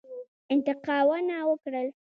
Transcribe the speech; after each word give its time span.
انتقاونه 0.53 1.37
وکړل. 1.49 1.87